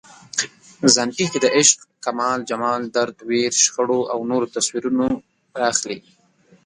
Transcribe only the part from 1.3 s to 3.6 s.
د عشق، کمال، جمال، درد، ویر،